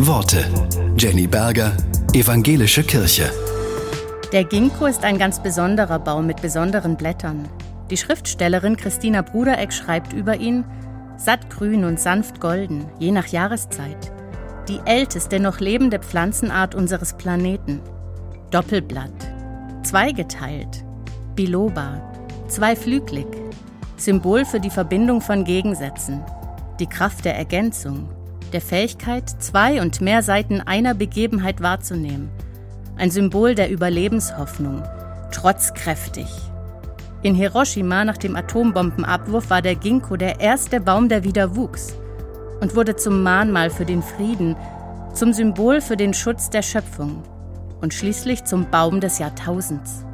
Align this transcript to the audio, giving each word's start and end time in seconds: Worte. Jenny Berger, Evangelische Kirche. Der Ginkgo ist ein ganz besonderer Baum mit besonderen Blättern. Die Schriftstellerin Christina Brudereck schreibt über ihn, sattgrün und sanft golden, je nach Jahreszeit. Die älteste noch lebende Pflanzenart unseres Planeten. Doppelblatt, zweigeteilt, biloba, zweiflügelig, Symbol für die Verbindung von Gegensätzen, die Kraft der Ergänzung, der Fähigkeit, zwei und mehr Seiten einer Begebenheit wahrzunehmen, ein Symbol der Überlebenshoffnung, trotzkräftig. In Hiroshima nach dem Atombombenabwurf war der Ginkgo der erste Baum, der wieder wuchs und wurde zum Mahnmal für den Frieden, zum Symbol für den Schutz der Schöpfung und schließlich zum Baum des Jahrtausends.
Worte. 0.00 0.44
Jenny 0.96 1.26
Berger, 1.26 1.76
Evangelische 2.12 2.84
Kirche. 2.84 3.32
Der 4.32 4.44
Ginkgo 4.44 4.86
ist 4.86 5.02
ein 5.02 5.18
ganz 5.18 5.42
besonderer 5.42 5.98
Baum 5.98 6.28
mit 6.28 6.40
besonderen 6.40 6.96
Blättern. 6.96 7.48
Die 7.90 7.96
Schriftstellerin 7.96 8.76
Christina 8.76 9.22
Brudereck 9.22 9.72
schreibt 9.72 10.12
über 10.12 10.36
ihn, 10.36 10.64
sattgrün 11.16 11.84
und 11.84 11.98
sanft 11.98 12.40
golden, 12.40 12.86
je 13.00 13.10
nach 13.10 13.26
Jahreszeit. 13.26 14.12
Die 14.68 14.78
älteste 14.84 15.40
noch 15.40 15.58
lebende 15.58 15.98
Pflanzenart 15.98 16.76
unseres 16.76 17.14
Planeten. 17.14 17.80
Doppelblatt, 18.52 19.32
zweigeteilt, 19.82 20.84
biloba, 21.34 22.00
zweiflügelig, 22.46 23.26
Symbol 23.96 24.44
für 24.44 24.60
die 24.60 24.70
Verbindung 24.70 25.20
von 25.20 25.42
Gegensätzen, 25.42 26.22
die 26.78 26.86
Kraft 26.86 27.24
der 27.24 27.36
Ergänzung, 27.36 28.08
der 28.52 28.60
Fähigkeit, 28.60 29.28
zwei 29.38 29.80
und 29.80 30.00
mehr 30.00 30.22
Seiten 30.22 30.60
einer 30.60 30.94
Begebenheit 30.94 31.62
wahrzunehmen, 31.62 32.30
ein 32.96 33.10
Symbol 33.10 33.54
der 33.54 33.70
Überlebenshoffnung, 33.70 34.82
trotzkräftig. 35.32 36.26
In 37.22 37.34
Hiroshima 37.34 38.04
nach 38.04 38.16
dem 38.16 38.36
Atombombenabwurf 38.36 39.50
war 39.50 39.62
der 39.62 39.74
Ginkgo 39.74 40.16
der 40.16 40.40
erste 40.40 40.80
Baum, 40.80 41.08
der 41.08 41.24
wieder 41.24 41.56
wuchs 41.56 41.94
und 42.60 42.74
wurde 42.76 42.96
zum 42.96 43.22
Mahnmal 43.22 43.70
für 43.70 43.84
den 43.84 44.02
Frieden, 44.02 44.56
zum 45.14 45.32
Symbol 45.32 45.80
für 45.80 45.96
den 45.96 46.14
Schutz 46.14 46.50
der 46.50 46.62
Schöpfung 46.62 47.22
und 47.80 47.94
schließlich 47.94 48.44
zum 48.44 48.70
Baum 48.70 49.00
des 49.00 49.18
Jahrtausends. 49.18 50.04